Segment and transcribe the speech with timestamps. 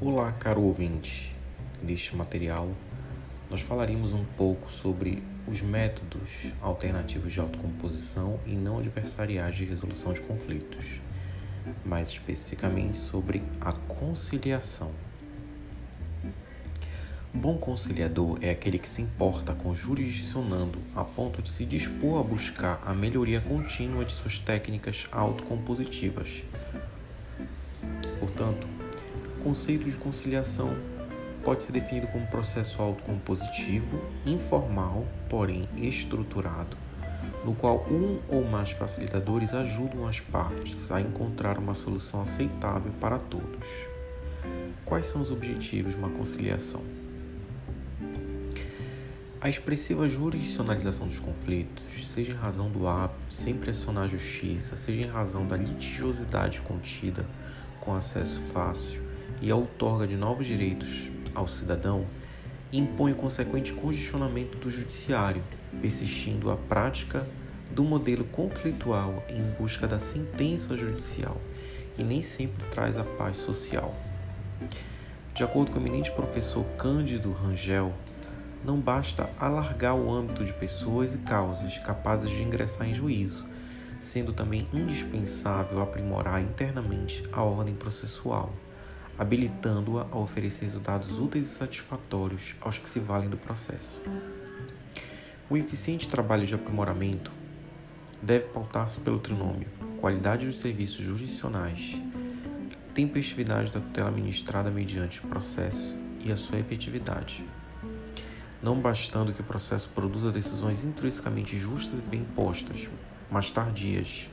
[0.00, 1.34] Olá, caro ouvinte.
[1.82, 2.70] Neste material,
[3.50, 10.12] nós falaremos um pouco sobre os métodos alternativos de autocomposição e não adversariais de resolução
[10.12, 11.00] de conflitos,
[11.84, 14.92] mais especificamente sobre a conciliação.
[17.34, 22.20] Um bom conciliador é aquele que se importa com jurisdicionando a ponto de se dispor
[22.20, 26.44] a buscar a melhoria contínua de suas técnicas autocompositivas.
[28.20, 28.77] Portanto,
[29.48, 30.76] conceito de conciliação
[31.42, 36.76] pode ser definido como processo autocompositivo, informal, porém estruturado,
[37.46, 43.16] no qual um ou mais facilitadores ajudam as partes a encontrar uma solução aceitável para
[43.16, 43.66] todos.
[44.84, 46.82] Quais são os objetivos de uma conciliação?
[49.40, 54.76] A expressiva jurisdicionalização dos conflitos, seja em razão do hábito de sempre acionar a justiça,
[54.76, 57.24] seja em razão da litigiosidade contida
[57.80, 59.07] com acesso fácil
[59.40, 62.06] e a outorga de novos direitos ao cidadão,
[62.72, 65.42] impõe o consequente congestionamento do judiciário,
[65.80, 67.26] persistindo a prática
[67.70, 71.40] do modelo conflitual em busca da sentença judicial,
[71.94, 73.94] que nem sempre traz a paz social.
[75.34, 77.94] De acordo com o eminente professor Cândido Rangel,
[78.64, 83.46] não basta alargar o âmbito de pessoas e causas capazes de ingressar em juízo,
[84.00, 88.52] sendo também indispensável aprimorar internamente a ordem processual,
[89.18, 94.00] habilitando-a a oferecer resultados úteis e satisfatórios aos que se valem do processo.
[95.50, 97.32] O eficiente trabalho de aprimoramento
[98.22, 99.68] deve pautar-se pelo trinômio
[100.00, 102.00] qualidade dos serviços jurisdicionais,
[102.94, 107.44] tempestividade da tutela administrada mediante o processo e a sua efetividade
[108.62, 112.88] não bastando que o processo produza decisões intrinsecamente justas e bem postas,
[113.30, 114.28] mas tardias,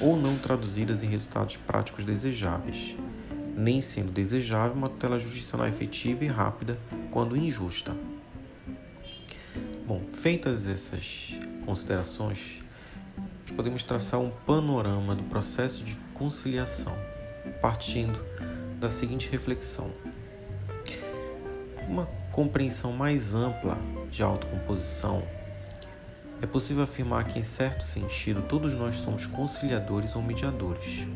[0.00, 2.96] ou não traduzidas em resultados práticos desejáveis,
[3.60, 6.78] nem sendo desejável uma tutela judicial efetiva e rápida
[7.10, 7.94] quando injusta.
[9.86, 12.62] Bom, feitas essas considerações,
[13.54, 16.96] podemos traçar um panorama do processo de conciliação,
[17.60, 18.24] partindo
[18.78, 19.90] da seguinte reflexão:
[21.86, 23.76] uma compreensão mais ampla
[24.10, 25.22] de autocomposição,
[26.40, 31.06] é possível afirmar que, em certo sentido, todos nós somos conciliadores ou mediadores.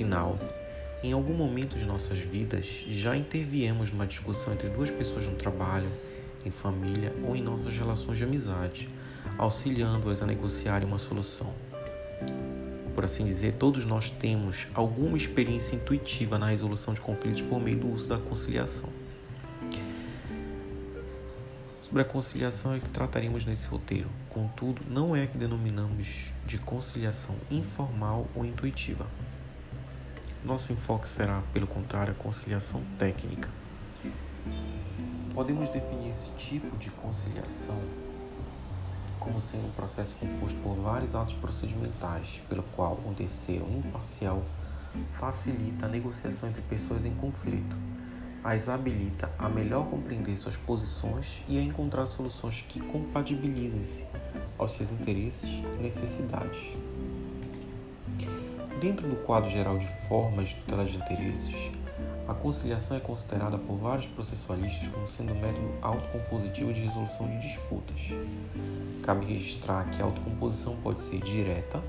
[0.00, 0.38] Afinal,
[1.02, 5.90] em algum momento de nossas vidas, já interviemos numa discussão entre duas pessoas no trabalho,
[6.42, 8.88] em família ou em nossas relações de amizade,
[9.36, 11.52] auxiliando-as a negociarem uma solução.
[12.94, 17.76] Por assim dizer, todos nós temos alguma experiência intuitiva na resolução de conflitos por meio
[17.76, 18.88] do uso da conciliação.
[21.82, 26.56] Sobre a conciliação é que trataremos nesse roteiro, contudo, não é a que denominamos de
[26.56, 29.06] conciliação informal ou intuitiva.
[30.44, 33.48] Nosso enfoque será, pelo contrário, a conciliação técnica.
[35.34, 37.80] Podemos definir esse tipo de conciliação
[39.18, 44.42] como sendo um processo composto por vários atos procedimentais, pelo qual um terceiro imparcial
[45.10, 47.76] facilita a negociação entre pessoas em conflito
[48.42, 54.06] as habilita a melhor compreender suas posições e a encontrar soluções que compatibilizem-se
[54.58, 56.76] aos seus interesses e necessidades.
[58.80, 61.54] Dentro do quadro geral de formas de tutela de interesses,
[62.26, 67.38] a conciliação é considerada por vários processualistas como sendo um método autocompositivo de resolução de
[67.40, 68.08] disputas.
[69.02, 71.84] Cabe registrar que a autocomposição pode ser direta,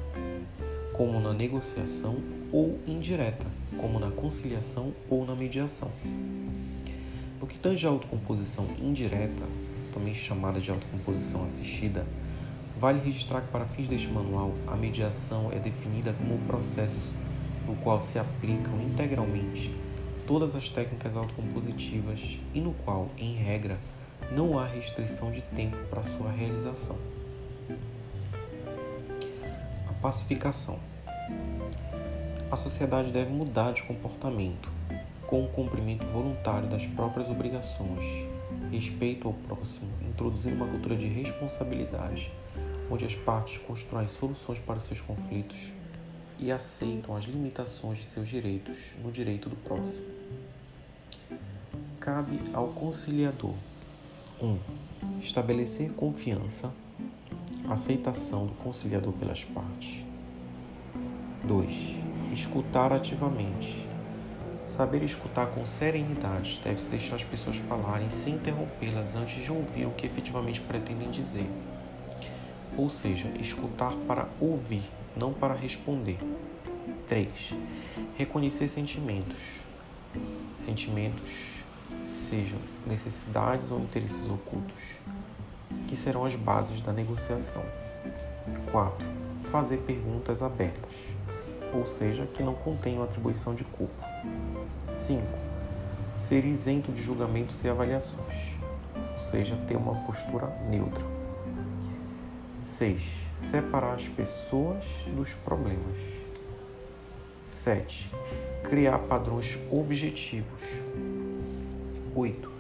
[0.92, 2.18] como na negociação,
[2.52, 3.48] ou indireta,
[3.78, 5.90] como na conciliação ou na mediação.
[7.40, 9.46] No que tange à autocomposição indireta,
[9.94, 12.06] também chamada de autocomposição assistida,
[12.82, 17.14] vale registrar que para fins deste manual, a mediação é definida como um processo
[17.68, 19.72] no qual se aplicam integralmente
[20.26, 23.78] todas as técnicas autocompositivas e no qual, em regra,
[24.32, 26.98] não há restrição de tempo para sua realização.
[29.88, 30.80] A pacificação.
[32.50, 34.72] A sociedade deve mudar de comportamento
[35.28, 38.26] com o cumprimento voluntário das próprias obrigações,
[38.72, 42.32] respeito ao próximo, introduzindo uma cultura de responsabilidade,
[42.92, 45.72] onde as partes constroem soluções para seus conflitos
[46.38, 50.06] e aceitam as limitações de seus direitos no direito do próximo.
[52.00, 53.54] Cabe ao conciliador
[54.42, 54.46] 1.
[54.46, 54.60] Um,
[55.22, 56.74] estabelecer confiança,
[57.70, 60.04] aceitação do conciliador pelas partes.
[61.46, 61.96] 2.
[62.34, 63.88] Escutar ativamente,
[64.68, 69.92] Saber escutar com serenidade deve-se deixar as pessoas falarem sem interrompê-las antes de ouvir o
[69.92, 71.46] que efetivamente pretendem dizer.
[72.78, 74.84] Ou seja, escutar para ouvir,
[75.16, 76.18] não para responder.
[77.08, 77.28] 3.
[78.18, 79.38] Reconhecer sentimentos.
[80.66, 81.32] sentimentos,
[82.30, 84.98] sejam necessidades ou interesses ocultos,
[85.88, 87.64] que serão as bases da negociação.
[88.72, 89.08] 4.
[89.42, 91.08] Fazer perguntas abertas,
[91.74, 94.06] ou seja, que não contenham atribuição de culpa.
[94.80, 95.22] 5.
[96.14, 98.58] Ser isento de julgamentos e avaliações,
[99.14, 101.11] ou seja, ter uma postura neutra.
[102.62, 103.24] 6.
[103.34, 105.98] Separar as pessoas dos problemas.
[107.42, 108.12] 7.
[108.70, 110.62] Criar padrões objetivos.
[112.14, 112.52] 8.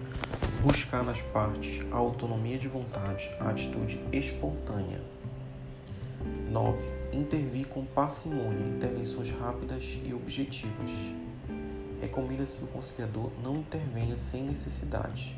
[0.64, 5.04] Buscar nas partes a autonomia de vontade, a atitude espontânea.
[6.50, 6.80] 9.
[7.14, 10.90] Intervir com parcimônia, intervenções rápidas e objetivas.
[12.02, 15.38] Recomenda-se que o conciliador não intervenha sem necessidade.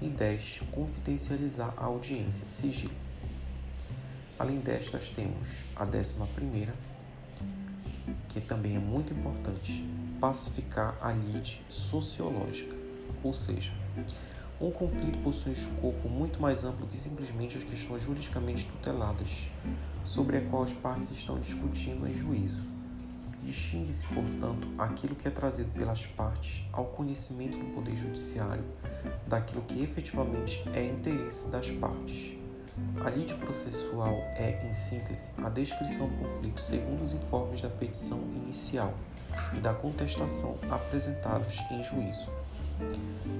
[0.00, 0.62] E 10.
[0.70, 3.01] Confidencializar a audiência, sigilo.
[4.42, 6.74] Além destas, temos a décima primeira,
[8.28, 9.88] que também é muito importante,
[10.20, 12.74] pacificar a lide sociológica,
[13.22, 13.72] ou seja,
[14.60, 19.48] um conflito possui um escopo muito mais amplo que simplesmente as questões juridicamente tuteladas,
[20.02, 22.68] sobre a qual as partes estão discutindo em juízo.
[23.44, 28.64] Distingue-se, portanto, aquilo que é trazido pelas partes ao conhecimento do Poder Judiciário
[29.24, 32.41] daquilo que efetivamente é interesse das partes.
[33.04, 38.20] A lide processual é, em síntese, a descrição do conflito segundo os informes da petição
[38.34, 38.94] inicial
[39.54, 42.30] e da contestação apresentados em juízo.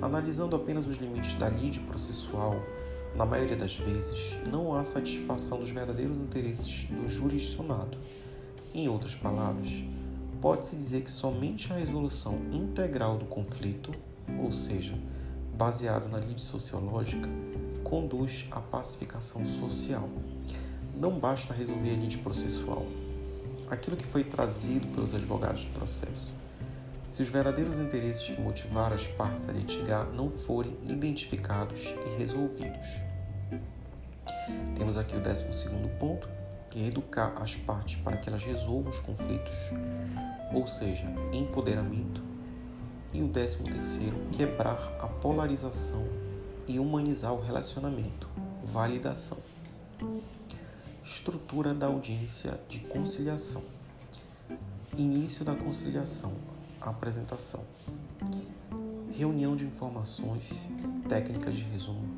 [0.03, 2.57] Analisando apenas os limites da lide processual,
[3.15, 7.97] na maioria das vezes, não há satisfação dos verdadeiros interesses do jurisdicionado.
[8.75, 9.83] Em outras palavras,
[10.43, 13.91] pode-se dizer que somente a resolução integral do conflito,
[14.43, 14.95] ou seja,
[15.55, 17.29] baseado na lide sociológica,
[17.93, 20.09] conduz à pacificação social.
[20.95, 22.87] Não basta resolver a lide processual,
[23.69, 26.33] aquilo que foi trazido pelos advogados do processo.
[27.11, 33.03] Se os verdadeiros interesses que motivaram as partes a litigar não forem identificados e resolvidos.
[34.75, 35.45] Temos aqui o 12
[36.01, 36.31] ponto,
[36.71, 39.53] que é educar as partes para que elas resolvam os conflitos,
[40.51, 42.23] ou seja, empoderamento.
[43.13, 43.65] E o 13
[44.33, 46.22] quebrar a polarização
[46.73, 48.27] e humanizar o relacionamento,
[48.63, 49.37] validação.
[51.05, 53.63] Estrutura da audiência de conciliação.
[54.97, 56.33] Início da conciliação,
[56.81, 57.63] apresentação.
[59.13, 60.49] Reunião de informações,
[61.07, 62.09] técnicas de resumo,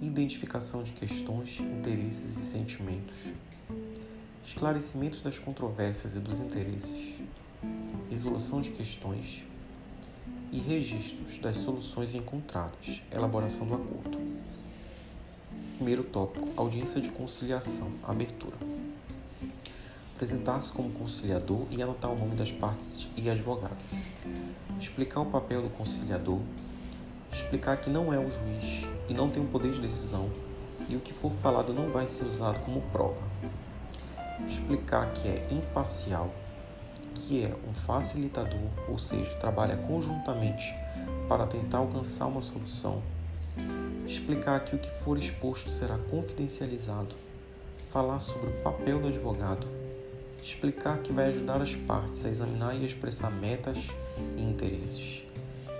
[0.00, 3.32] identificação de questões, interesses e sentimentos,
[4.42, 7.18] esclarecimento das controvérsias e dos interesses,
[8.08, 9.44] resolução de questões,
[10.52, 14.18] e registros das soluções encontradas, elaboração do acordo.
[15.76, 18.56] Primeiro tópico: audiência de conciliação, abertura.
[20.14, 23.86] Apresentar-se como conciliador e anotar o nome das partes e advogados.
[24.80, 26.40] Explicar o papel do conciliador.
[27.32, 30.30] Explicar que não é o juiz e não tem o poder de decisão
[30.88, 33.22] e o que for falado não vai ser usado como prova.
[34.48, 36.32] Explicar que é imparcial
[37.18, 40.72] que é um facilitador, ou seja, trabalha conjuntamente
[41.28, 43.02] para tentar alcançar uma solução,
[44.06, 47.16] explicar que o que for exposto será confidencializado,
[47.90, 49.66] falar sobre o papel do advogado,
[50.42, 53.88] explicar que vai ajudar as partes a examinar e expressar metas
[54.36, 55.24] e interesses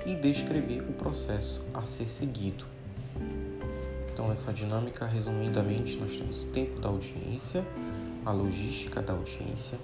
[0.04, 2.64] e descrever o processo a ser seguido.
[4.12, 7.64] Então, nessa dinâmica, resumidamente, nós temos o tempo da audiência,
[8.24, 9.78] a logística da audiência,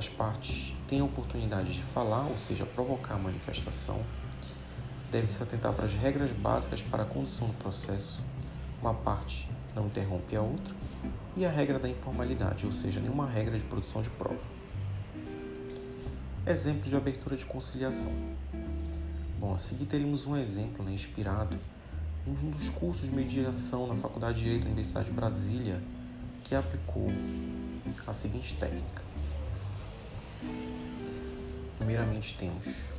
[0.00, 4.02] as partes têm a oportunidade de falar, ou seja, provocar a manifestação.
[5.12, 8.22] Deve-se atentar para as regras básicas para a condução do processo.
[8.80, 10.74] Uma parte não interrompe a outra.
[11.36, 14.40] E a regra da informalidade, ou seja, nenhuma regra de produção de prova.
[16.46, 18.12] Exemplo de abertura de conciliação.
[19.38, 21.58] Bom, a seguir teremos um exemplo né, inspirado
[22.26, 25.82] em um dos cursos de mediação na Faculdade de Direito da Universidade de Brasília,
[26.42, 27.08] que aplicou
[28.06, 29.09] a seguinte técnica
[31.80, 32.92] primeiramente temos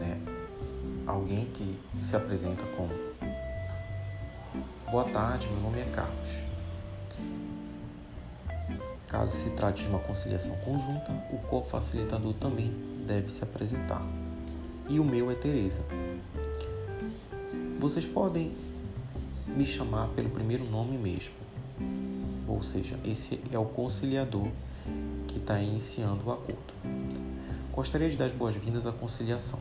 [0.00, 0.18] né,
[1.06, 2.90] alguém que se apresenta como
[4.90, 6.42] Boa tarde, meu nome é Carlos.
[9.06, 12.74] Caso se trate de uma conciliação conjunta, o co-facilitador também
[13.06, 14.02] deve se apresentar.
[14.88, 15.84] E o meu é Teresa.
[17.78, 18.52] Vocês podem
[19.46, 21.34] me chamar pelo primeiro nome mesmo.
[22.48, 24.48] Ou seja, esse é o conciliador
[25.28, 26.79] que está iniciando o acordo.
[27.80, 29.58] Gostaria de dar as boas-vindas à conciliação.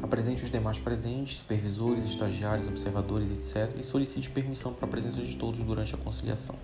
[0.00, 5.34] Apresente os demais presentes, supervisores, estagiários, observadores, etc., e solicite permissão para a presença de
[5.34, 6.54] todos durante a conciliação,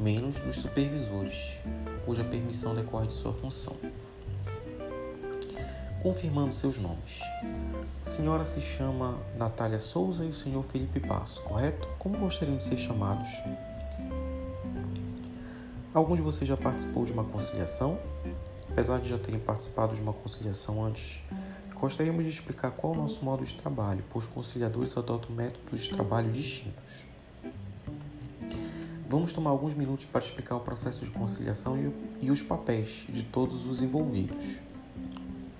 [0.00, 1.60] menos dos supervisores,
[2.04, 3.76] cuja permissão decorre de sua função.
[6.02, 7.20] confirmando seus nomes.
[8.02, 11.88] A senhora se chama Natália Souza e o senhor Felipe Passo, correto?
[12.00, 13.28] Como gostariam de ser chamados?
[15.98, 17.98] Algum de vocês já participou de uma conciliação?
[18.70, 21.20] Apesar de já terem participado de uma conciliação antes,
[21.74, 25.90] gostaríamos de explicar qual é o nosso modo de trabalho, pois conciliadores adotam métodos de
[25.90, 27.04] trabalho distintos.
[29.08, 31.76] Vamos tomar alguns minutos para explicar o processo de conciliação
[32.22, 34.60] e os papéis de todos os envolvidos,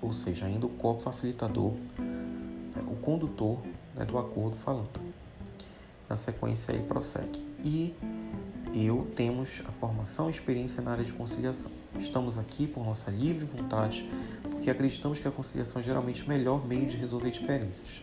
[0.01, 3.59] ou seja, ainda o co-facilitador, né, o condutor
[3.93, 5.01] né, do acordo falando.
[6.07, 7.45] Na sequência, ele prossegue.
[7.61, 7.93] E
[8.73, 11.71] eu temos a formação e experiência na área de conciliação.
[11.97, 14.07] Estamos aqui por nossa livre vontade,
[14.43, 18.01] porque acreditamos que a conciliação é geralmente o melhor meio de resolver diferenças.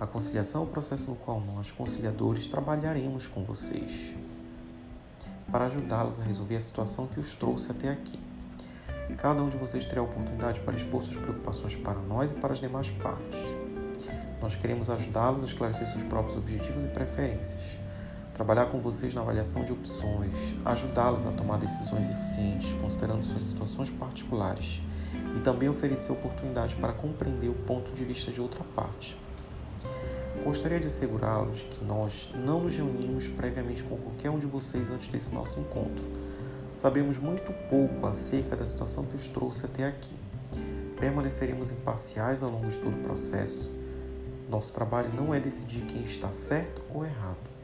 [0.00, 4.14] A conciliação é o processo no qual nós, conciliadores, trabalharemos com vocês
[5.50, 8.18] para ajudá-los a resolver a situação que os trouxe até aqui.
[9.18, 12.52] Cada um de vocês terá a oportunidade para expor suas preocupações para nós e para
[12.52, 13.38] as demais partes.
[14.42, 17.85] Nós queremos ajudá-los a esclarecer seus próprios objetivos e preferências
[18.36, 23.88] trabalhar com vocês na avaliação de opções, ajudá-los a tomar decisões eficientes, considerando suas situações
[23.88, 24.82] particulares,
[25.34, 29.18] e também oferecer oportunidades para compreender o ponto de vista de outra parte.
[30.44, 35.08] Gostaria de assegurá-los que nós não nos reunimos previamente com qualquer um de vocês antes
[35.08, 36.04] desse nosso encontro.
[36.74, 40.14] Sabemos muito pouco acerca da situação que os trouxe até aqui.
[41.00, 43.72] Permaneceremos imparciais ao longo de todo o processo.
[44.46, 47.55] Nosso trabalho não é decidir quem está certo ou errado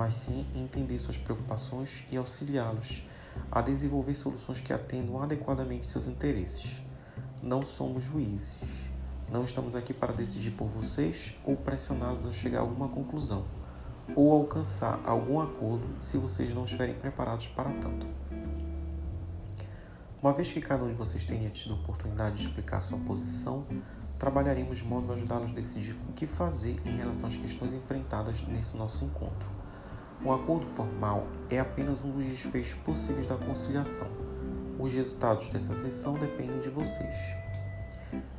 [0.00, 3.06] mas sim entender suas preocupações e auxiliá-los
[3.52, 6.82] a desenvolver soluções que atendam adequadamente seus interesses.
[7.42, 8.88] Não somos juízes.
[9.30, 13.44] Não estamos aqui para decidir por vocês ou pressioná-los a chegar a alguma conclusão
[14.16, 18.06] ou alcançar algum acordo se vocês não estiverem preparados para tanto.
[20.22, 23.66] Uma vez que cada um de vocês tenha tido a oportunidade de explicar sua posição,
[24.18, 28.40] trabalharemos de modo a ajudá-los a decidir o que fazer em relação às questões enfrentadas
[28.48, 29.59] nesse nosso encontro.
[30.22, 34.06] O acordo formal é apenas um dos desfechos possíveis da conciliação.
[34.78, 37.16] Os resultados dessa sessão dependem de vocês.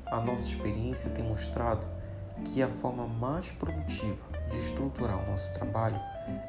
[0.05, 1.87] A nossa experiência tem mostrado
[2.45, 4.21] que a forma mais produtiva
[4.51, 5.99] de estruturar o nosso trabalho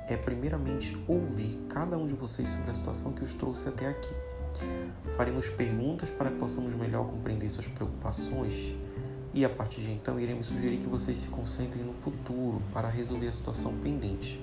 [0.06, 4.14] é, primeiramente, ouvir cada um de vocês sobre a situação que os trouxe até aqui.
[5.16, 8.74] Faremos perguntas para que possamos melhor compreender suas preocupações
[9.32, 13.28] e, a partir de então, iremos sugerir que vocês se concentrem no futuro para resolver
[13.28, 14.38] a situação pendente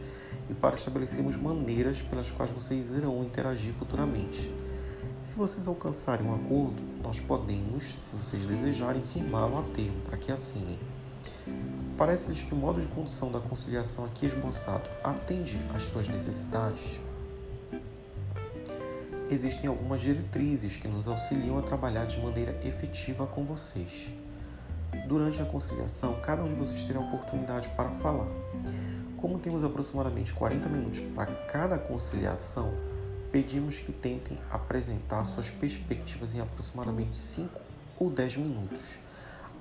[0.49, 4.51] e para estabelecermos maneiras pelas quais vocês irão interagir futuramente.
[5.21, 10.31] Se vocês alcançarem um acordo, nós podemos, se vocês desejarem, firmá-lo a termo para que
[10.31, 10.79] assinem.
[11.97, 16.99] Parece-lhes que o modo de condução da conciliação aqui esboçado atende às suas necessidades?
[19.29, 24.07] Existem algumas diretrizes que nos auxiliam a trabalhar de maneira efetiva com vocês.
[25.07, 28.27] Durante a conciliação, cada um de vocês terá a oportunidade para falar.
[29.19, 32.71] Como temos aproximadamente 40 minutos para cada conciliação,
[33.33, 37.59] pedimos que tentem apresentar suas perspectivas em aproximadamente 5
[37.99, 38.79] ou 10 minutos.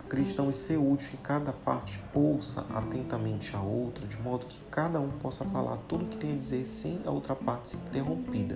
[0.06, 5.10] Acreditamos ser útil que cada parte ouça atentamente a outra, de modo que cada um
[5.10, 8.54] possa falar tudo o que tem a dizer sem a outra parte ser interrompida.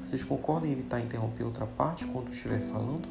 [0.00, 3.08] Vocês concordam em evitar interromper outra parte quando estiver falando?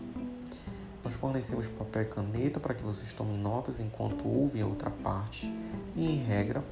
[1.03, 5.53] Nós fornecemos papel e caneta para que vocês tomem notas enquanto ouvem a outra parte
[5.93, 6.63] e, em regra,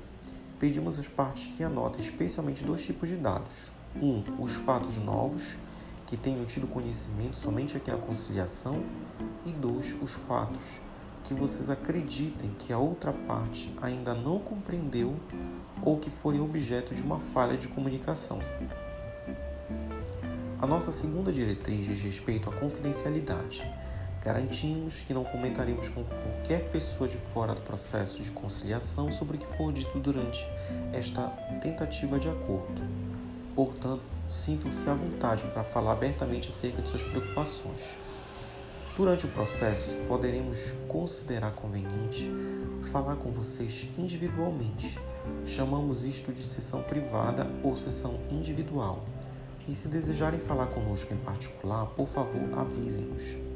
[0.60, 3.72] pedimos às partes que anotem especialmente dois tipos de dados.
[3.96, 5.56] Um, os fatos novos,
[6.06, 8.84] que tenham tido conhecimento somente aqui na conciliação,
[9.46, 10.82] e dois, os fatos
[11.24, 15.16] que vocês acreditem que a outra parte ainda não compreendeu
[15.84, 18.40] ou que forem objeto de uma falha de comunicação.
[20.62, 23.64] A nossa segunda diretriz diz respeito à confidencialidade
[24.22, 29.40] Garantimos que não comentaremos com qualquer pessoa de fora do processo de conciliação sobre o
[29.40, 30.46] que for dito durante
[30.92, 31.28] esta
[31.62, 32.82] tentativa de acordo.
[33.56, 37.82] Portanto, sintam-se à vontade para falar abertamente acerca de suas preocupações.
[38.98, 42.30] Durante o processo, poderemos considerar conveniente
[42.92, 45.00] falar com vocês individualmente.
[45.46, 49.06] Chamamos isto de sessão privada ou sessão individual.
[49.66, 53.49] E se desejarem falar conosco em particular, por favor, avisem-nos.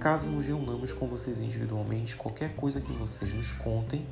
[0.00, 4.06] Caso nos reunamos com vocês individualmente, qualquer coisa que vocês nos contem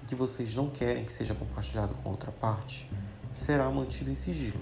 [0.00, 2.88] e que vocês não querem que seja compartilhado com outra parte,
[3.28, 4.60] será mantido em sigilo.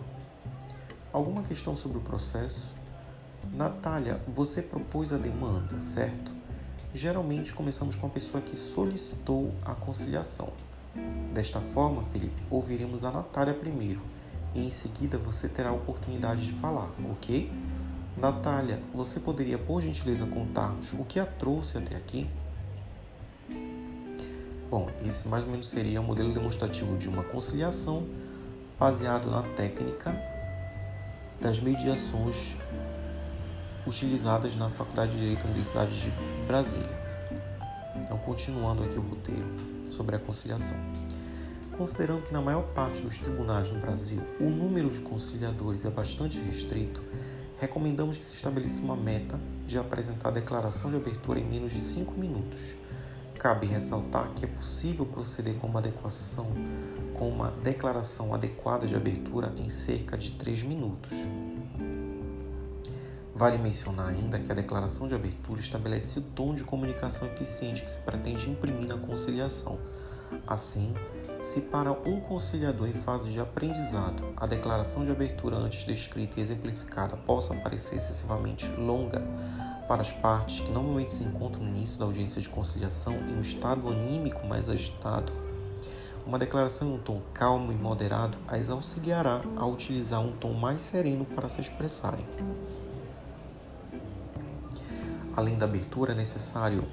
[1.13, 2.75] Alguma questão sobre o processo?
[3.53, 6.33] Natália, você propôs a demanda, certo?
[6.95, 10.51] Geralmente começamos com a pessoa que solicitou a conciliação.
[11.35, 14.01] Desta forma, Felipe, ouviremos a Natália primeiro
[14.55, 17.53] e em seguida você terá a oportunidade de falar, ok?
[18.21, 22.29] Natália, você poderia, por gentileza, contar-nos o que a trouxe até aqui?
[24.71, 28.07] Bom, esse mais ou menos seria o um modelo demonstrativo de uma conciliação
[28.79, 30.15] baseado na técnica
[31.41, 32.57] das mediações
[33.87, 36.13] utilizadas na Faculdade de Direito da Universidade de
[36.47, 37.01] Brasília.
[37.97, 39.47] Então, continuando aqui o roteiro
[39.87, 40.77] sobre a conciliação.
[41.77, 46.39] Considerando que na maior parte dos tribunais no Brasil o número de conciliadores é bastante
[46.39, 47.03] restrito,
[47.61, 51.81] recomendamos que se estabeleça uma meta de apresentar a declaração de abertura em menos de
[51.81, 52.81] 5 minutos
[53.41, 56.47] Cabe ressaltar que é possível proceder com uma adequação,
[57.15, 61.11] com uma declaração adequada de abertura em cerca de 3 minutos.
[63.35, 67.91] Vale mencionar ainda que a declaração de abertura estabelece o tom de comunicação eficiente que
[67.91, 69.79] se pretende imprimir na conciliação.
[70.47, 70.93] Assim,
[71.41, 76.43] se para um conciliador em fase de aprendizado a declaração de abertura antes descrita e
[76.43, 79.23] exemplificada possa parecer excessivamente longa,
[79.89, 83.41] para as partes que normalmente se encontram no início da audiência de conciliação em um
[83.41, 85.33] estado anímico mais agitado,
[86.27, 90.83] uma declaração em um tom calmo e moderado as auxiliará a utilizar um tom mais
[90.83, 92.25] sereno para se expressarem.
[95.35, 96.87] Além da abertura, é necessário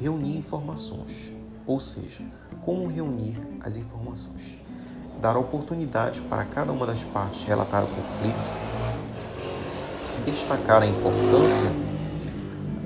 [0.00, 1.34] reunir informações,
[1.68, 2.24] ou seja,
[2.64, 4.58] como reunir as informações,
[5.20, 8.50] dar oportunidade para cada uma das partes relatar o conflito,
[10.24, 11.88] destacar a importância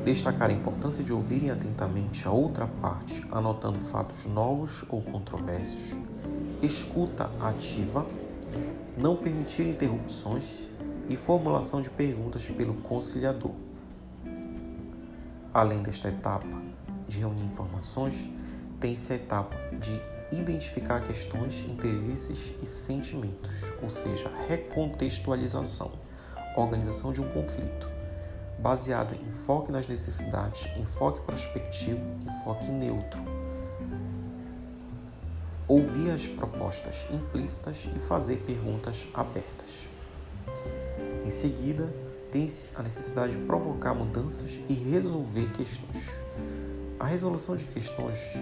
[0.05, 5.97] Destacar a importância de ouvirem atentamente a outra parte, anotando fatos novos ou controversos.
[6.61, 8.05] Escuta ativa.
[8.99, 10.69] Não permitir interrupções
[11.09, 13.53] e formulação de perguntas pelo conciliador.
[15.55, 16.49] Além desta etapa
[17.07, 18.29] de reunir informações,
[18.83, 20.03] tem-se a etapa de
[20.37, 25.93] identificar questões, interesses e sentimentos, ou seja, recontextualização,
[26.57, 27.89] organização de um conflito
[28.59, 33.23] baseado em enfoque nas necessidades, enfoque prospectivo, enfoque neutro.
[35.69, 39.89] Ouvir as propostas implícitas e fazer perguntas abertas.
[41.25, 41.93] Em seguida,
[42.31, 46.11] tem-se a necessidade de provocar mudanças e resolver questões.
[47.03, 48.35] A resolução de questões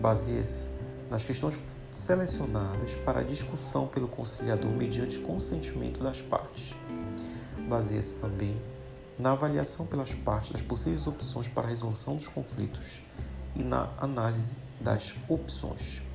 [0.00, 0.68] baseia-se
[1.10, 1.60] nas questões
[1.94, 6.74] selecionadas para discussão pelo conciliador mediante consentimento das partes.
[7.68, 8.58] Baseia-se também
[9.18, 13.02] na avaliação pelas partes das possíveis opções para a resolução dos conflitos
[13.54, 16.05] e na análise das opções.